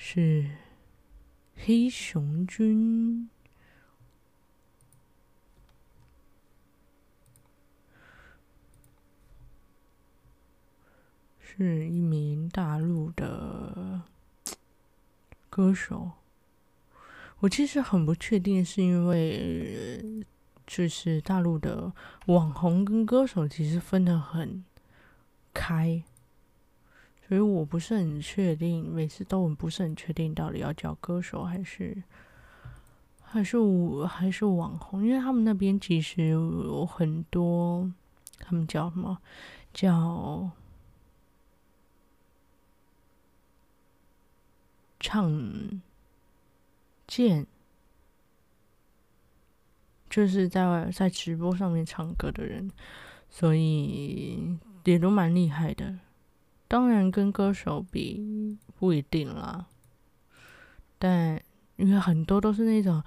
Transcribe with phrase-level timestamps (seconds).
[0.00, 0.48] 是
[1.56, 3.28] 黑熊君，
[11.40, 14.02] 是一名大陆的
[15.50, 16.12] 歌手。
[17.40, 20.24] 我其实很不确定，是因为
[20.64, 21.92] 就是大陆的
[22.26, 24.64] 网红跟歌手其实分得很
[25.52, 26.04] 开。
[27.28, 32.02] 所以我不是很确定，每次都很不是很确定到底要叫歌手还是
[33.22, 37.92] 还是我还是网红，因为他们那边其实有很多，
[38.38, 39.18] 他们叫什么？
[39.74, 40.50] 叫
[44.98, 45.30] 唱
[47.06, 47.46] 见，
[50.08, 52.70] 就是在在直播上面唱歌的人，
[53.28, 55.98] 所以也都蛮厉害的。
[56.68, 59.66] 当然，跟歌手比不一定啦。
[60.98, 61.40] 但
[61.76, 63.02] 因为很多都是那种，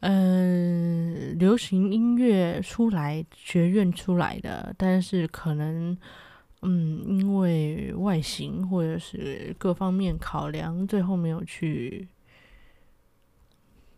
[0.00, 5.98] 嗯、流行音乐出来学院出来的，但是可能，
[6.62, 12.08] 嗯，因为外形或者是各方面考量，最后没有去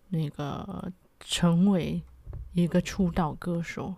[0.09, 0.91] 那个
[1.21, 2.01] 成为
[2.55, 3.95] 一个出道歌手。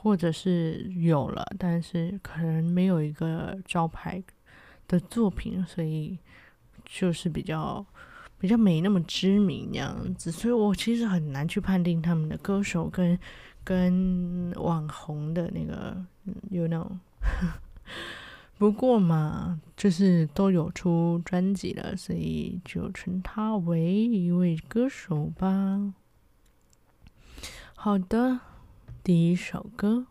[0.00, 4.22] 或者是有了，但是可能没有一个招牌
[4.86, 6.16] 的作品，所以
[6.84, 7.84] 就是比较
[8.38, 10.30] 比较没那么知名那样子。
[10.30, 13.18] 所以我其实很难去判定他们的歌手跟
[13.64, 15.96] 跟网红的那个
[16.50, 17.00] 有那种。
[18.56, 25.92] 不过嘛，就是都有出专辑了，所以就称他为一位歌手吧。
[27.74, 28.40] 好的。
[29.08, 30.06] 第一首歌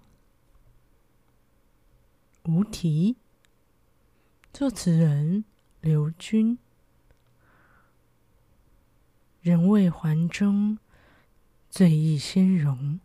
[2.51, 3.15] 《无题》，
[4.51, 5.45] 作词人
[5.81, 6.57] 刘军。
[9.39, 10.79] 人未还中，
[11.69, 12.99] 醉意先融。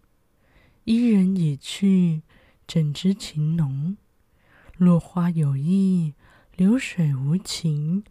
[0.85, 2.23] 伊人已去，
[2.67, 3.99] 怎知情浓？
[4.79, 6.15] 落花有意，
[6.57, 8.03] 流水无情。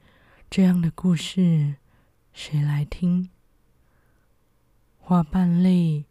[0.52, 1.78] 这样的故事，
[2.32, 3.30] 谁来听？
[5.00, 6.06] 花瓣泪。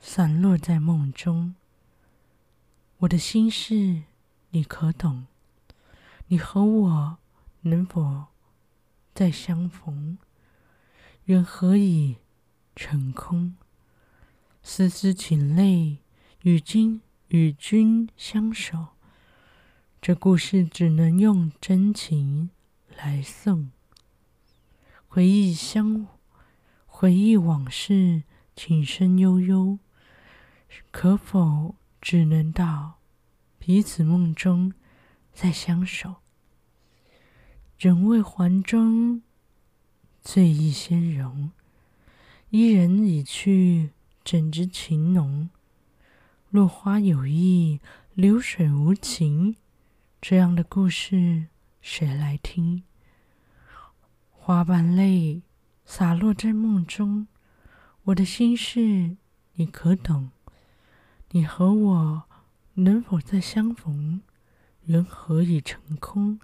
[0.00, 1.54] 散落在梦中，
[2.98, 4.02] 我的心事
[4.50, 5.26] 你可懂？
[6.28, 7.18] 你和我
[7.62, 8.26] 能否
[9.14, 10.18] 再相逢？
[11.24, 12.16] 缘何已
[12.74, 13.54] 成空？
[14.62, 15.98] 丝丝情泪
[16.42, 18.88] 与君与君相守，
[20.00, 22.50] 这故事只能用真情
[22.96, 23.70] 来送。
[25.06, 26.06] 回忆相
[26.86, 28.22] 回忆往事，
[28.54, 29.78] 情深悠悠。
[30.90, 32.98] 可否只能到
[33.58, 34.72] 彼此梦中
[35.32, 36.16] 再相守？
[37.78, 39.22] 人未还终，
[40.20, 41.52] 醉意先融。
[42.50, 43.90] 伊人已去，
[44.24, 45.50] 怎知情浓？
[46.50, 47.80] 落花有意，
[48.14, 49.56] 流水无情。
[50.20, 51.46] 这样的故事，
[51.80, 52.82] 谁来听？
[54.32, 55.42] 花瓣泪
[55.84, 57.28] 洒落在梦中，
[58.04, 59.16] 我的心事
[59.54, 60.30] 你可懂？
[61.32, 62.22] 你和我
[62.74, 64.22] 能否再相逢？
[64.86, 66.40] 缘何已成空？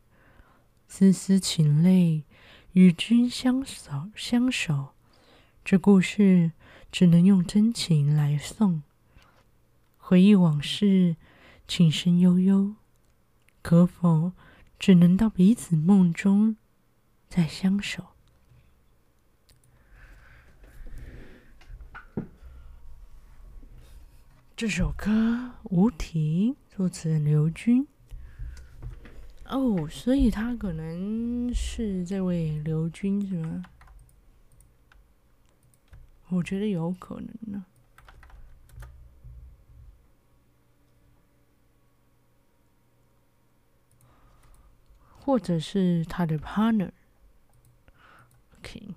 [0.87, 2.25] 丝丝情泪
[2.73, 4.91] 与君相守，相守。
[5.65, 6.53] 这故事
[6.93, 8.83] 只能用真情来送。
[9.97, 11.17] 回忆往事，
[11.67, 12.75] 情深悠悠。
[13.63, 14.33] 可否
[14.79, 16.57] 只能到彼此梦中
[17.31, 18.14] 再相守？
[24.57, 25.11] 这首歌
[25.65, 27.89] 《无题》，作词人刘军。
[29.47, 33.65] 哦，所以他可能是这位刘军是吗？
[36.29, 37.65] 我觉得有可能呢，
[45.19, 46.93] 或者是他的 partner。
[48.59, 48.95] OK，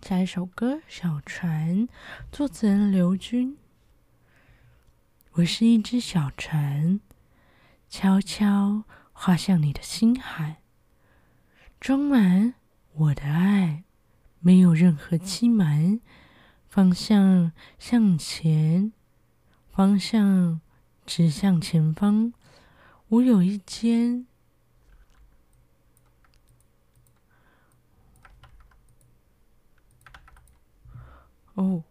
[0.00, 1.86] 下一首歌《小船》，
[2.32, 3.58] 作词人刘军。
[5.38, 6.98] 我是一只小船，
[7.88, 8.82] 悄悄
[9.12, 10.62] 划向你的心海，
[11.78, 12.54] 装满
[12.92, 13.84] 我的爱，
[14.40, 16.00] 没有任何欺瞒，
[16.68, 18.92] 方向向前，
[19.70, 20.60] 方向
[21.06, 22.32] 指向前方。
[23.06, 24.26] 我有一间，
[31.54, 31.84] 哦，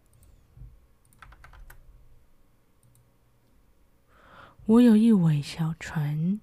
[4.68, 6.40] 我有一尾小船。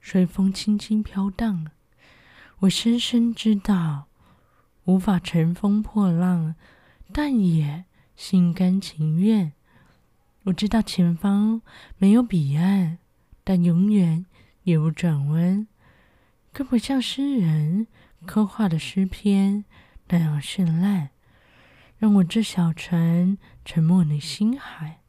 [0.00, 1.70] 随风轻轻飘荡，
[2.60, 4.06] 我深深知道
[4.84, 6.54] 无法乘风破浪，
[7.12, 7.84] 但也
[8.16, 9.52] 心甘情愿。
[10.44, 11.60] 我知道前方
[11.98, 12.96] 没有彼岸，
[13.44, 14.24] 但永远
[14.62, 15.68] 也不转弯，
[16.50, 17.86] 更不像诗人
[18.24, 19.66] 刻画的诗篇
[20.08, 21.10] 那样绚烂。
[22.02, 25.02] 让我这小船沉没你心海。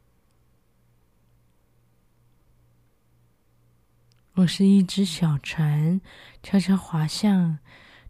[4.34, 6.00] 我是一只小船，
[6.44, 7.58] 悄悄划向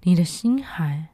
[0.01, 1.13] 你的心海，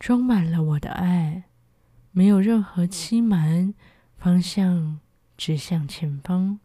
[0.00, 1.44] 装满了我的爱，
[2.10, 3.72] 没有任何欺瞒，
[4.18, 4.98] 方向
[5.36, 6.58] 指向前方。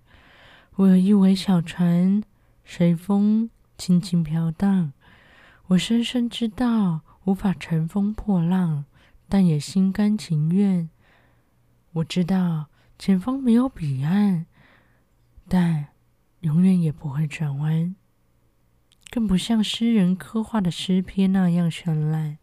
[0.77, 2.23] 我有一尾小船，
[2.65, 4.93] 随风轻轻飘荡。
[5.71, 8.83] 我深深知道无法乘风破浪，
[9.29, 10.89] 但也心甘情愿。
[11.94, 12.68] 我知道。
[13.00, 14.45] 前方没有彼岸，
[15.47, 15.88] 但
[16.41, 17.95] 永远也不会转弯，
[19.09, 22.38] 更不像诗人刻画的诗篇那样绚烂。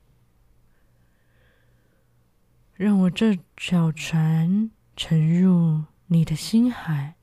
[2.75, 7.15] 让我这小船沉入你的心海。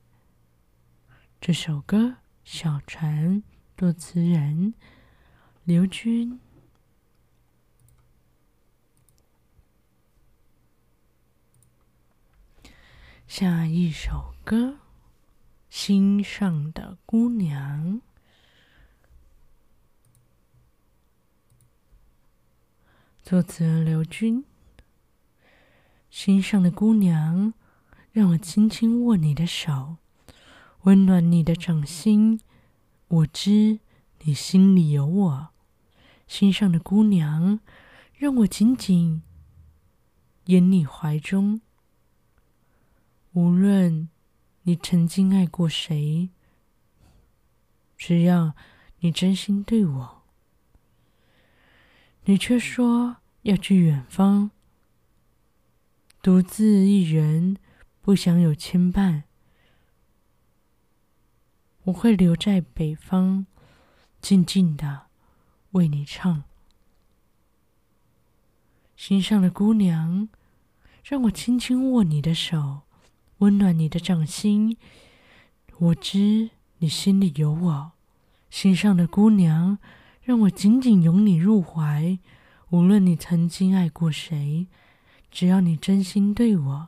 [1.42, 1.98] 这首歌
[2.46, 3.42] 《小船》，
[3.75, 4.74] 作词人
[5.67, 6.39] 刘军。
[13.27, 14.73] 下一首歌，
[15.67, 17.94] 《心上的姑娘》，
[23.23, 24.45] 作词刘军。
[26.12, 27.56] 心上的姑娘，
[28.12, 29.97] 让我轻轻握你的手，
[30.83, 32.39] 温暖你的掌心。
[33.07, 33.79] 我知
[34.19, 35.55] 你心里有我。
[36.27, 37.60] 心上的姑娘，
[38.13, 39.22] 让我紧紧
[40.45, 41.62] 掩你怀中。
[43.33, 44.10] 无论
[44.63, 46.30] 你曾经爱过谁，
[47.98, 48.56] 只要
[49.00, 50.24] 你真心对我，
[52.24, 54.50] 你却说要去远方，
[56.22, 57.57] 独自一人，
[58.01, 59.24] 不想有牵绊。
[61.83, 63.45] 我会留在北方，
[64.19, 65.05] 静静的
[65.75, 66.44] 为你唱。
[68.95, 70.30] 心上的姑娘，
[71.04, 72.81] 让我轻轻握你的手。
[73.39, 74.77] 温暖你的掌心，
[75.77, 77.92] 我知你心里有我。
[78.50, 79.77] 心上的姑娘，
[80.22, 82.18] 让我紧紧拥你入怀。
[82.69, 84.68] 无论你曾经爱过谁，
[85.30, 86.88] 只要你真心对我，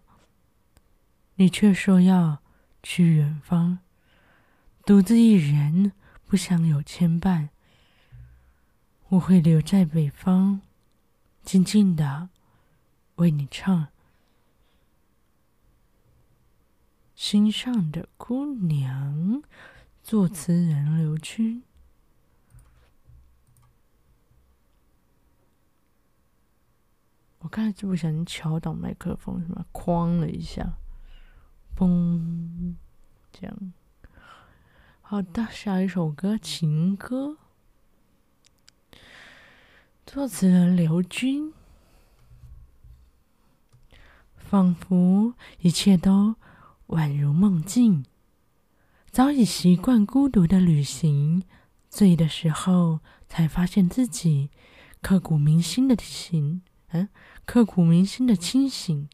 [1.36, 2.40] 你却说要
[2.82, 3.80] 去远方，
[4.86, 5.92] 独自一人，
[6.26, 7.50] 不想有牵绊。
[9.10, 10.60] 我会留在北方，
[11.42, 12.28] 静静的
[13.16, 13.88] 为你唱。
[17.16, 19.42] 心上的姑娘，
[20.04, 21.64] 作词人刘军。
[27.40, 30.74] 我刚才就不小心敲到麦克风，什么哐了一下，
[31.78, 32.76] 嘣，
[33.32, 33.74] 这样。
[35.02, 37.28] 好的，下一首歌《情歌》，
[40.10, 41.52] 作词人刘军。
[44.38, 46.36] 仿佛一切都。
[46.88, 48.06] 宛如梦境，
[49.12, 51.44] 早已习惯孤独的旅行。
[51.90, 54.50] 醉的时候，才发现自己
[55.02, 56.62] 刻骨铭心的醒，
[56.92, 57.10] 嗯，
[57.46, 59.10] 刻骨铭心的清醒。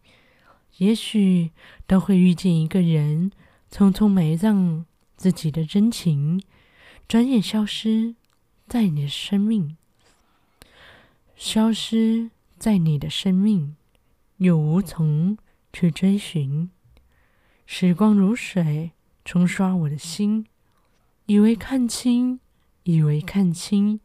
[0.77, 1.49] 也许
[1.87, 3.31] 都会遇见一个人，
[3.71, 4.85] 匆匆埋葬
[5.17, 6.39] 自己的真情，
[7.07, 8.13] 转眼消失
[8.67, 9.75] 在你的生命，
[11.35, 13.75] 消失在你的生命，
[14.37, 15.37] 又无从
[15.71, 16.69] 去追寻。
[17.65, 18.91] 时光如水，
[19.25, 20.45] 冲刷我的心，
[21.25, 22.39] 以为看清，
[22.83, 23.99] 以为看清，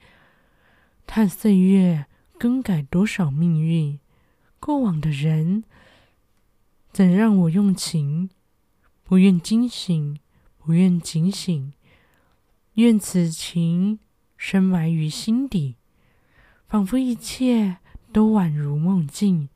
[1.07, 2.07] 叹岁月
[2.39, 3.99] 更改多少命运。
[4.61, 5.65] 过往的人，
[6.93, 8.31] 怎让我用情？
[9.05, 10.19] 不愿惊醒，
[10.59, 11.73] 不愿警醒，
[12.75, 14.01] 愿此情
[14.37, 15.78] 深埋于心底，
[16.69, 17.79] 仿佛一切
[18.13, 19.49] 都宛如梦境。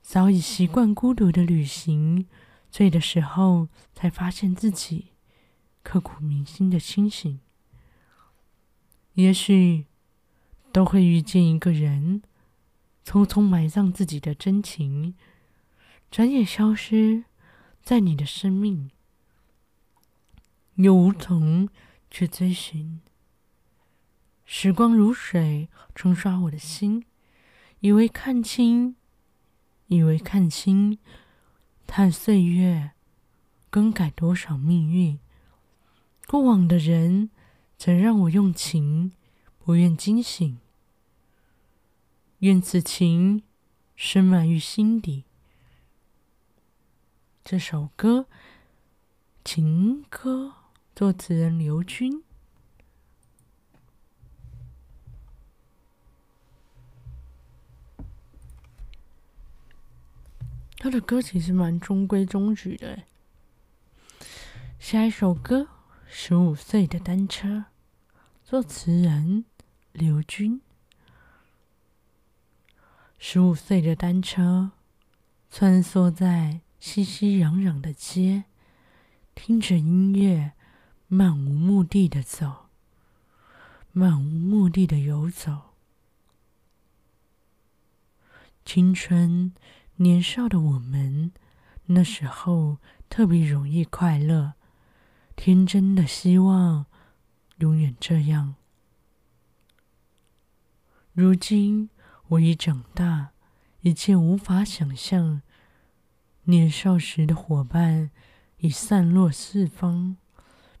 [0.00, 2.28] 早已习惯孤独的旅行，
[2.70, 5.06] 醉的时候才发现自己
[5.82, 7.40] 刻骨铭心的清醒。
[9.14, 9.86] 也许
[10.70, 12.22] 都会遇见一个人，
[13.04, 15.14] 匆匆埋葬自己的真情，
[16.12, 17.24] 转眼消失
[17.82, 18.92] 在你的生命，
[20.76, 21.68] 又无从
[22.08, 23.00] 去追寻。
[24.48, 27.04] 时光如水冲刷我的心，
[27.80, 28.94] 以为看清，
[29.88, 30.98] 以为看清，
[31.84, 32.92] 叹岁月
[33.70, 35.18] 更改多少命运。
[36.28, 37.30] 过往的人
[37.76, 39.10] 曾让我用情，
[39.58, 40.58] 不愿惊醒。
[42.38, 43.42] 愿此情
[43.96, 45.24] 深埋于心底。
[47.42, 48.26] 这首歌，
[49.44, 50.52] 情歌，
[50.94, 52.22] 作词人刘军。
[60.78, 63.02] 他的歌其实蛮中规中矩的。
[64.78, 65.62] 下一首歌，
[66.06, 67.48] 《十五岁的单车》，
[68.44, 69.44] 作词人
[69.92, 70.60] 刘军。
[73.18, 74.72] 十五岁的单车，
[75.50, 78.44] 穿梭在熙熙攘攘的街，
[79.34, 80.52] 听着音乐，
[81.08, 82.66] 漫无目的的走，
[83.92, 85.74] 漫无目的的游走。
[88.64, 89.54] 青春
[89.96, 91.32] 年少的我们，
[91.86, 94.54] 那时候特别容易快乐，
[95.34, 96.86] 天真的希望
[97.58, 98.54] 永远这样。
[101.12, 101.90] 如今。
[102.30, 103.30] 我已长大，
[103.82, 105.42] 一切无法想象。
[106.46, 108.10] 年少时的伙伴
[108.58, 110.16] 已散落四方，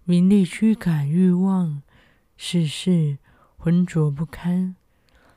[0.02, 1.82] 名利驱赶欲望，
[2.36, 3.18] 世事
[3.56, 4.74] 浑浊不堪。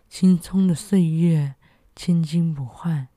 [0.09, 1.53] 青葱的岁月，
[1.95, 3.09] 千金不换。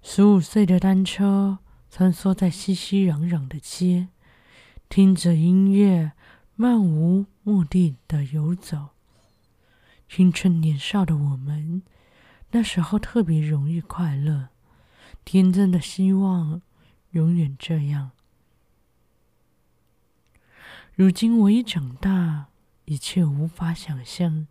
[0.00, 1.58] 十五岁的单车
[1.90, 4.08] 穿梭在熙熙攘攘的街，
[4.88, 6.12] 听着音乐，
[6.54, 8.90] 漫无目的的游走。
[10.08, 11.82] 青春年少的我们，
[12.52, 14.48] 那时候特别容易快乐，
[15.24, 16.62] 天真的希望
[17.10, 18.12] 永远这样。
[20.94, 22.46] 如今我已长大，
[22.86, 24.46] 一切无法想象。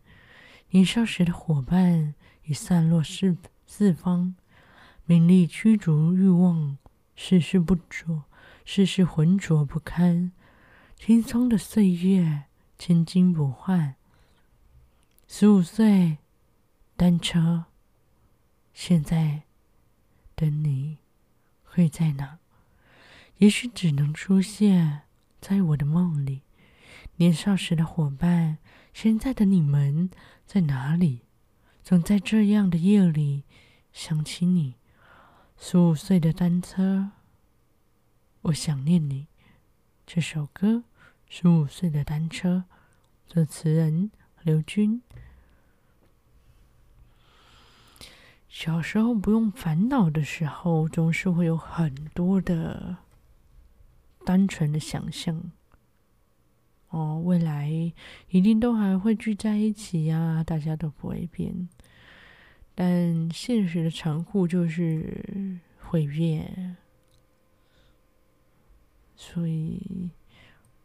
[0.72, 2.14] 年少时的伙伴
[2.44, 4.36] 已散落四四方，
[5.10, 6.78] 名利驱逐欲望，
[7.16, 8.26] 世事不浊，
[8.66, 10.34] 世事浑浊不堪。
[10.98, 12.44] 青葱的岁月，
[12.78, 13.96] 千金不换。
[15.26, 16.18] 十五岁，
[16.98, 17.68] 单车。
[18.74, 19.44] 现在
[20.36, 20.98] 的你
[21.64, 22.40] 会在哪？
[23.38, 25.04] 也许只能出现
[25.40, 26.42] 在我的梦里。
[27.16, 28.58] 年少时的伙伴，
[28.94, 30.10] 现在的你们
[30.46, 31.22] 在哪里？
[31.82, 33.46] 总在这样的夜里
[33.94, 34.76] 想起你。
[35.60, 37.10] 十五岁的单车，
[38.44, 39.28] 我想念你。
[40.06, 40.68] 这首歌
[41.28, 42.66] 《十五岁的单车》，
[43.34, 44.12] 作词人。
[44.44, 45.02] 刘军，
[48.48, 52.98] 小时候不用烦恼的时候，总是会有很多的
[54.24, 55.52] 单纯的想象。
[56.90, 57.70] 哦，未来
[58.30, 61.68] 一定都还会聚在一起呀，大家都不会变。
[62.80, 66.78] 但现实的残酷就是会变，
[69.16, 70.12] 所以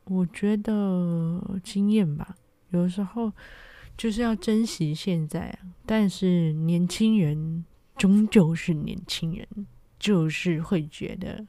[0.04, 2.34] 我觉得经验吧。
[2.70, 3.30] 有时候
[3.94, 7.62] 就是要珍惜现在啊，但是年轻人
[7.98, 9.46] 终究是年轻人，
[9.98, 11.46] 就是会觉得，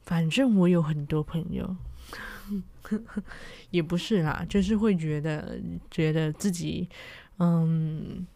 [0.00, 1.76] 反正我有很多朋友，
[3.70, 6.88] 也不是啦，就是会觉得觉得自己
[7.38, 8.26] 嗯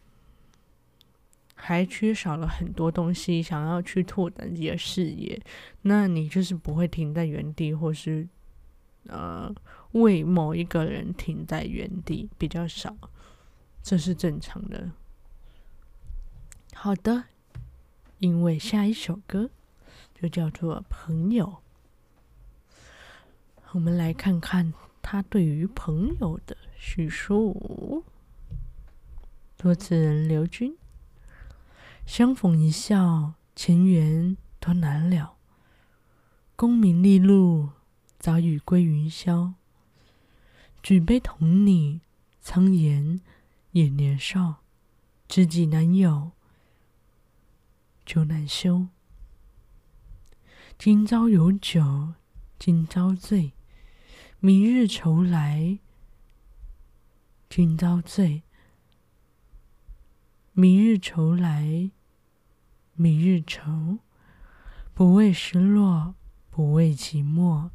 [1.57, 5.43] 还缺少了很多东西，想要去拓展自己的视野，
[5.83, 8.29] 那你就是不会停在原地，或是
[9.09, 9.53] 呃。
[9.93, 12.95] 为某一个人停在原地比较少，
[13.83, 14.91] 这是正常的。
[16.75, 17.25] 好的，
[18.19, 19.49] 因为下一首歌
[20.13, 21.47] 就叫做《朋友》，
[23.71, 28.05] 我们来看看他对于朋友的叙述。
[29.57, 30.77] 作词人刘军，
[32.07, 35.37] 相逢一笑，前缘多难了。
[36.55, 37.71] 功名利禄，
[38.19, 39.55] 早已归云霄。
[40.83, 42.01] 举杯同你，
[42.41, 43.21] 苍颜
[43.73, 44.63] 也年少，
[45.29, 46.31] 知己难有，
[48.07, 48.87] 酒难休。
[50.79, 52.15] 今朝有酒
[52.57, 53.53] 今朝醉，
[54.39, 55.81] 明日愁来
[57.51, 58.45] 今朝醉。
[60.53, 61.91] 明日愁来
[62.99, 63.99] 明日愁，
[64.95, 66.15] 不为失落，
[66.51, 67.69] 不为寂寞，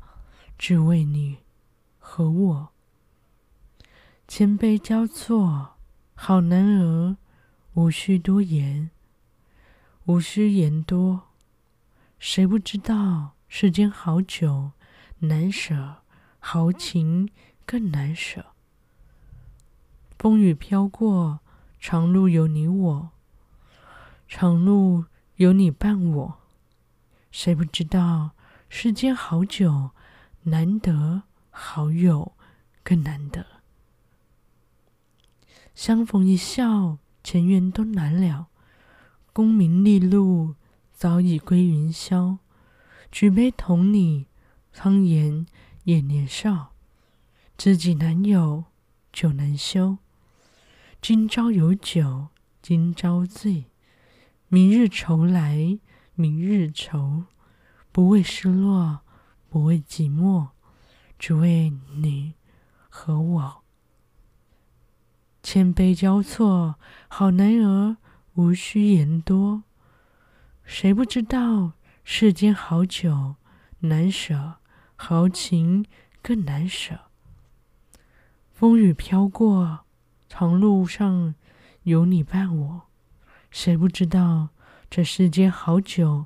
[0.57, 1.37] 只为你
[1.99, 2.69] 和我。
[4.27, 5.75] 千杯交错，
[6.15, 7.17] 好男儿，
[7.75, 8.89] 无需多言，
[10.05, 11.29] 无需言多。
[12.17, 14.71] 谁不知道世间好酒
[15.19, 15.97] 难舍，
[16.39, 17.29] 豪情
[17.65, 18.47] 更难舍。
[20.17, 21.41] 风雨飘过，
[21.79, 23.11] 长路有你我，
[24.33, 25.03] 长路
[25.35, 26.37] 有你伴我。
[27.31, 28.31] 谁不知道
[28.69, 29.91] 世间好酒
[30.43, 32.31] 难得，好友
[32.81, 33.45] 更难得。
[35.75, 38.47] 相逢一笑，尘缘都难了。
[39.33, 40.55] 功名利禄
[40.93, 42.37] 早已归云霄。
[43.11, 44.27] 举杯同你，
[44.71, 45.45] 苍颜
[45.83, 46.71] 也年少。
[47.57, 48.63] 知己难有，
[49.11, 49.97] 酒难休。
[51.01, 52.29] 今朝有酒
[52.61, 53.65] 今朝醉，
[54.53, 55.79] 明日愁来
[56.13, 57.23] 明日愁。
[57.89, 58.99] 不为失落，
[59.47, 60.49] 不为寂寞，
[61.17, 62.33] 只为你
[62.89, 63.63] 和我。
[65.41, 66.75] 千杯交错，
[67.07, 67.95] 好男儿
[68.33, 69.63] 无需言多。
[70.65, 71.71] 谁不知道
[72.03, 73.35] 世间好酒
[73.79, 74.55] 难舍，
[74.97, 75.85] 豪情
[76.21, 76.99] 更难舍。
[78.51, 79.85] 风雨飘过，
[80.27, 81.35] 长路上
[81.83, 82.81] 有你伴我。
[83.51, 84.49] 谁不知道
[84.89, 86.25] 这世间好酒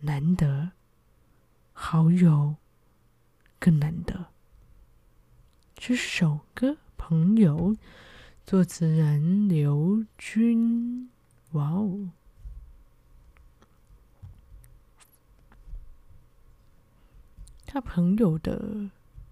[0.00, 0.72] 难得，
[1.72, 2.56] 好友
[3.58, 4.26] 更难得。
[5.76, 7.76] 这首歌，朋友。
[8.46, 11.08] 作词人刘军，
[11.52, 12.10] 哇哦！
[17.64, 18.90] 他朋友的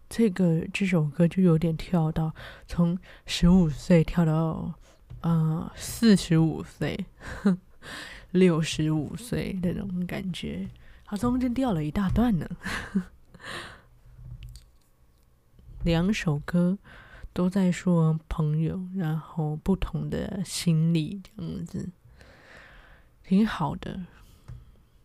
[0.08, 2.34] 这个这首歌就有点跳到
[2.66, 4.72] 从十五岁跳到
[5.22, 7.06] 啊四十五岁、
[8.30, 10.68] 六十五岁那种感觉，
[11.04, 12.48] 他中间掉了一大段呢。
[15.82, 16.78] 两首歌。
[17.34, 21.88] 都在说朋友，然后不同的心理这样子，
[23.24, 24.04] 挺好的。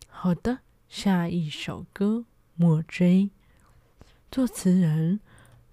[0.10, 2.06] 好的，下一首歌
[2.56, 3.24] 《莫追》，
[4.30, 5.22] 作词人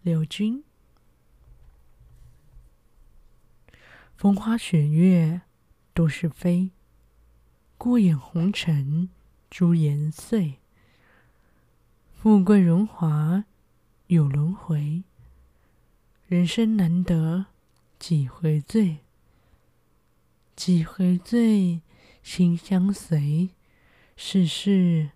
[0.03, 0.63] 刘军。
[4.17, 5.43] 风花雪月
[5.93, 6.71] 都是非，
[7.77, 9.11] 过眼红尘
[9.51, 10.61] 朱颜碎。
[12.15, 13.45] 富贵荣华
[14.07, 15.03] 有轮回。
[16.27, 17.47] 人生难得
[17.99, 19.01] 几回醉，
[20.57, 21.83] 几回醉，
[22.23, 23.51] 心相随。
[24.17, 25.11] 世事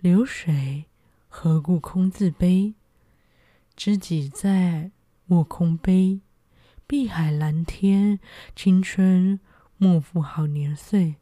[0.00, 0.84] 流水，
[1.28, 2.74] 何故空自悲？
[3.74, 4.90] 知己在，
[5.26, 6.20] 莫空悲。
[6.92, 8.20] 碧海蓝天，
[8.54, 9.40] 青春
[9.78, 11.14] 莫负好年岁。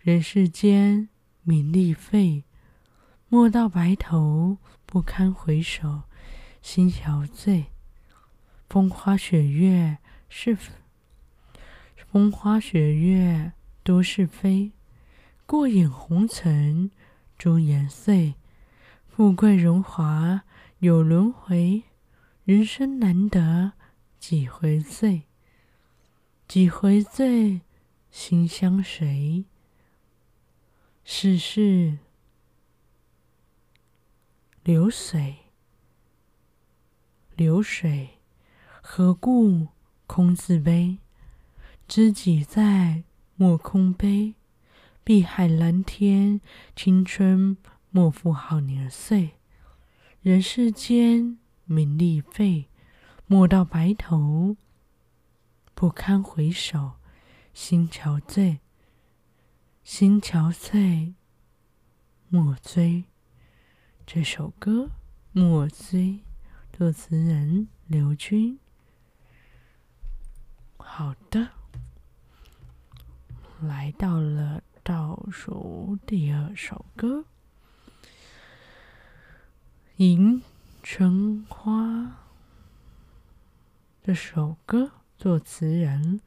[0.00, 1.08] 人世间，
[1.44, 2.42] 名利废，
[3.28, 6.02] 莫道白头，不堪回首，
[6.60, 7.66] 心憔悴。
[8.68, 9.98] 风花雪月
[10.28, 10.58] 是
[12.10, 13.52] 风花雪月
[13.84, 14.72] 都是非，
[15.46, 16.90] 过眼红尘
[17.38, 18.34] 朱颜碎。
[19.06, 20.42] 富贵荣华
[20.80, 21.84] 有轮回，
[22.42, 23.74] 人生难得
[24.20, 25.22] 几回醉，
[26.46, 27.62] 几回醉，
[28.10, 29.46] 心相随。
[31.02, 31.98] 世事
[34.62, 35.36] 流水，
[37.34, 38.10] 流水。
[38.82, 39.68] 何故
[40.06, 40.98] 空自悲？
[41.88, 43.04] 知己在，
[43.36, 44.34] 莫空悲。
[45.02, 46.42] 碧海蓝天，
[46.76, 47.56] 青春
[47.90, 49.30] 莫负好年岁。
[50.20, 52.66] 人世间，名利废，
[53.32, 54.56] 莫道白头，
[55.76, 56.94] 不堪回首，
[57.54, 58.58] 心憔悴。
[59.84, 61.14] 心憔悴，
[62.28, 63.04] 莫追。
[64.04, 64.86] 这首歌
[65.30, 66.00] 《莫追》，
[66.76, 68.58] 作词人刘军。
[70.78, 71.50] 好的，
[73.60, 77.20] 来到了倒数第二首歌，
[79.98, 80.42] 《迎
[80.82, 81.70] 春花》。
[84.02, 86.22] 这首歌作词人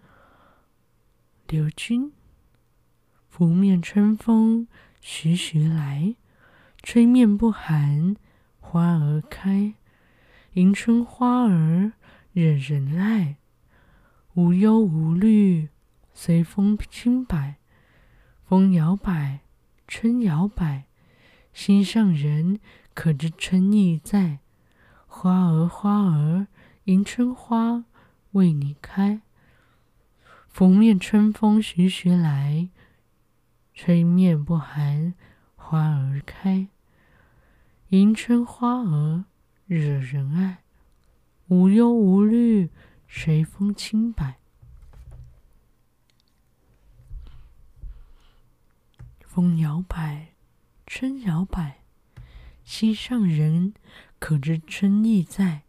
[1.47, 2.13] 刘军。
[3.27, 4.67] 拂面春风
[5.01, 6.15] 徐徐来，
[6.83, 8.15] 吹面不寒
[8.59, 9.73] 花儿开。
[10.53, 11.93] 迎春花儿
[12.31, 13.37] 惹人爱。
[14.35, 15.69] 无忧无虑，
[16.13, 17.55] 随风轻摆，
[18.45, 19.39] 风摇摆，
[19.87, 20.85] 春摇摆，
[21.51, 22.59] 心上人
[22.93, 24.41] 可知春意在？
[25.07, 26.47] 花儿花儿，
[26.85, 27.85] 迎春花
[28.31, 29.21] 为你开。
[30.49, 32.67] 拂面春风徐徐来，
[33.73, 35.13] 吹面不寒，
[35.55, 36.67] 花儿开。
[37.89, 39.23] 迎春花儿
[39.65, 40.63] 惹人爱，
[41.47, 42.69] 无忧无虑，
[43.07, 44.39] 随风轻摆。
[49.21, 50.33] 风摇摆，
[50.85, 51.83] 春摇摆，
[52.65, 53.73] 心上人
[54.19, 55.63] 可知春意在？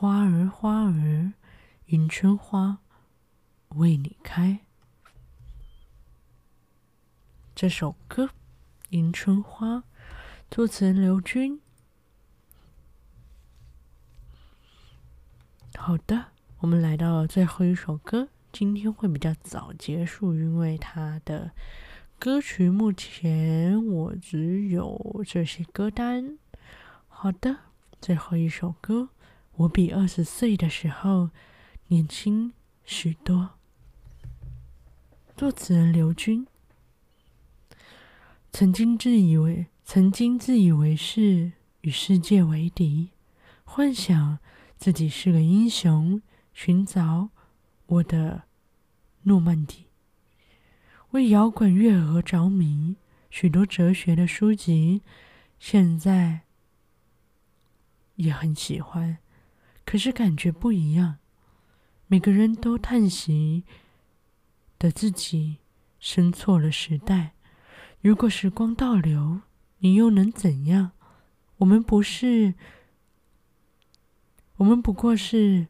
[0.00, 1.34] 花儿花儿，
[1.88, 2.78] 迎春花，
[3.74, 4.60] 为你开。
[7.54, 8.24] 这首歌
[8.88, 9.76] 《迎春花》。
[10.50, 11.60] 作词人刘军。
[15.76, 16.28] 好的，
[16.60, 18.30] 我们来到最后一首歌。
[18.50, 21.50] 今天会比较早结束，因为它的
[22.18, 26.38] 歌曲目前我只有这些歌单。
[27.06, 27.58] 好的，
[28.00, 29.10] 最后一首歌，
[29.56, 31.30] 我比二十岁的时候
[31.88, 32.52] 年轻
[32.84, 33.50] 许多。
[35.36, 36.46] 作词人刘军。
[38.52, 39.66] 曾经自以为。
[39.82, 43.10] 曾经自以为是，与世界为敌，
[43.64, 44.38] 幻想
[44.78, 46.22] 自己是个英雄，
[46.54, 47.30] 寻找
[47.86, 48.44] 我的
[49.22, 49.86] 诺曼底，
[51.10, 52.94] 为摇滚乐而着迷，
[53.30, 55.02] 许多哲学的书籍，
[55.58, 56.42] 现在
[58.14, 59.18] 也很喜欢，
[59.90, 61.16] 可是感觉不一样。
[62.06, 63.64] 每个人都叹息
[64.78, 65.56] 的自己
[65.98, 67.32] 生错了时代，
[68.00, 69.40] 如果时光倒流。
[69.78, 70.92] 你又能怎样？
[71.56, 72.54] 我们不是，
[74.58, 75.66] 我们不过是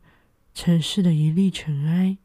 [0.52, 2.18] 尘世的一粒尘埃，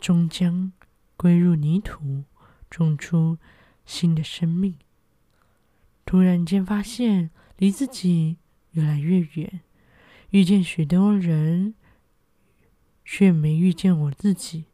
[0.00, 0.72] 终将
[1.16, 2.24] 归入泥土，
[2.68, 3.38] 种出
[3.86, 4.74] 新的生命。
[6.04, 8.38] 突然间发现离自己
[8.72, 9.60] 越来越远，
[10.30, 11.74] 遇见许多人，
[13.04, 14.64] 却没遇见我自己。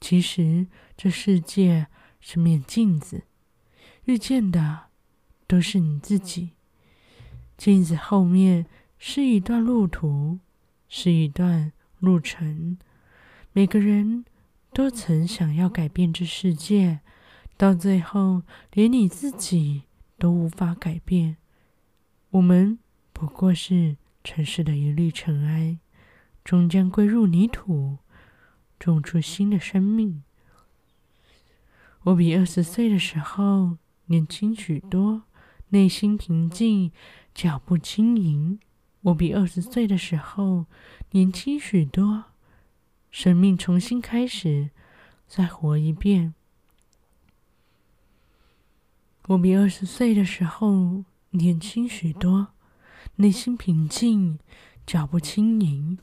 [0.00, 1.86] 其实这世界
[2.20, 3.24] 是面镜子，
[4.04, 4.88] 遇见的。
[5.48, 6.50] 都是你自己。
[7.56, 8.66] 镜子后面
[8.98, 10.40] 是一段路途，
[10.90, 12.76] 是一段路程。
[13.54, 14.26] 每个人
[14.74, 17.00] 都曾想要改变这世界，
[17.56, 18.42] 到最后
[18.74, 19.84] 连你自己
[20.18, 21.38] 都无法改变。
[22.32, 22.78] 我们
[23.14, 23.96] 不过是
[24.28, 25.78] 尘世的一粒尘埃，
[26.44, 27.96] 终将归入泥土，
[28.78, 30.22] 种出新的生命。
[32.02, 35.22] 我比二十岁的时候年轻许多。
[35.70, 36.92] 内心平静，
[37.34, 38.60] 脚步轻盈。
[39.00, 40.66] 我比二十岁的时候
[41.12, 42.24] 年轻许多。
[43.10, 44.68] 生命重新开始，
[45.26, 46.34] 再活一遍。
[49.28, 52.48] 我比二十岁的时候年轻许多，
[53.16, 54.38] 内心平静，
[54.86, 55.98] 脚步轻盈。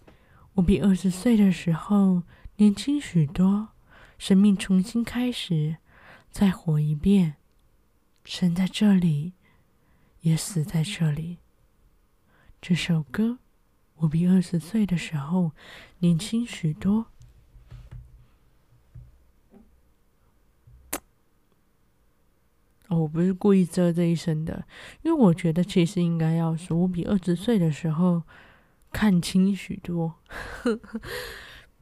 [0.54, 2.24] 我比二十岁的时候
[2.58, 3.70] 年轻许多。
[4.18, 5.78] 生命重新开始，
[6.32, 7.36] 再活一遍。
[8.24, 9.34] 生在这里。
[10.22, 11.38] 也死在这里。
[12.60, 13.38] 这首歌，
[13.98, 15.52] 我比二十岁的时候
[16.00, 17.12] 年轻许多。
[22.98, 24.66] 我不是故意遮这一身的，
[25.04, 28.24] 因为我觉得其实应该要说，我比二十岁的时候
[28.92, 30.14] 看清许多。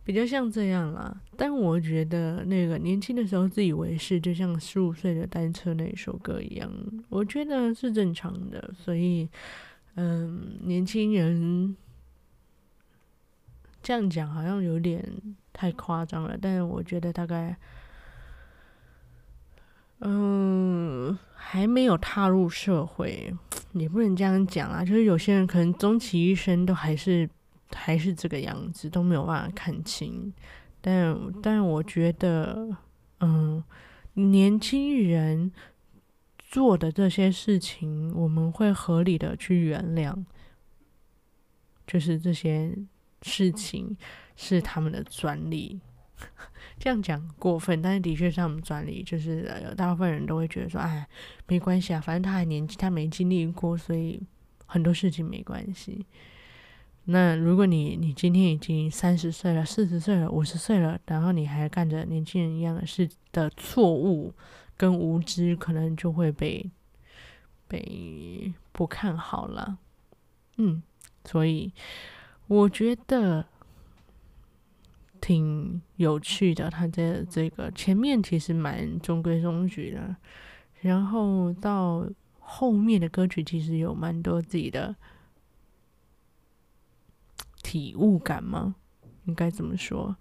[0.06, 6.70] 比较像这样啦，但我觉得那个年轻的时候自以为是，就像十五岁的单车那一首歌一样，
[7.08, 8.74] 我觉得是正常的。
[8.78, 9.30] 所以，
[9.96, 11.74] 嗯，年轻人
[13.82, 15.02] 这样讲好像有点
[15.54, 17.56] 太夸张了，但是我觉得大概，
[20.00, 23.34] 嗯，还没有踏入社会，
[23.74, 24.84] 也不能这样讲啊。
[24.84, 27.30] 就是有些人可能终其一生都还是。
[27.76, 30.32] 还是这个样子，都没有办法看清。
[30.80, 32.70] 但但我觉得，
[33.20, 33.64] 嗯，
[34.14, 35.52] 年轻人
[36.38, 40.24] 做的这些事情，我们会合理的去原谅。
[41.88, 42.78] 就是这些
[43.24, 43.98] 事情
[44.36, 45.82] 是他们的专利，
[46.80, 49.04] 这样讲过分，但是的确是他们专利。
[49.04, 51.08] 就是有大部分人都会觉得说，哎，
[51.48, 54.22] 没关系啊，反正他还年轻，他没经历过，所以
[54.66, 56.06] 很多事情没关系。
[57.06, 64.34] 那如果你你今天已经三十岁了、四十岁了、五十岁了，然后你还干着年轻人一样的事的错误
[64.78, 66.70] 跟无知，可能就会被
[67.68, 69.78] 被不看好了。
[70.56, 70.82] 嗯，
[71.26, 71.74] 所以
[72.48, 73.46] 我觉得
[75.24, 76.70] 挺有趣的。
[76.70, 80.14] 他的这个前面其实蛮中规中矩的，
[80.82, 82.06] 然后到
[82.40, 84.94] 后面的歌曲其实有蛮多自己的。
[87.64, 88.76] 体悟感吗？
[89.24, 90.18] 应该怎么说？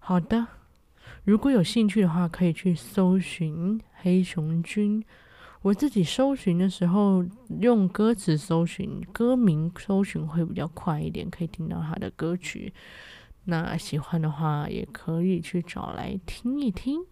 [0.00, 0.48] 好的，
[1.22, 5.02] 如果有兴趣的话，可以去搜寻黑熊君。
[5.62, 7.24] 我自己搜寻的时候，
[7.60, 12.72] 用歌词搜寻，歌名搜寻会比较快一点，可以听到他的歌曲。
[13.44, 17.06] 那喜欢的话，也可以去找来听一听。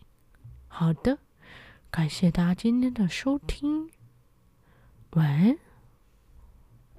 [0.69, 1.19] 好的，
[1.91, 3.91] 感谢大家今天的收听，
[5.11, 5.59] 晚安，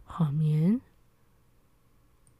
[0.03, 0.81] 好眠。